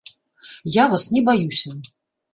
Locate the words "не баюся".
1.11-1.79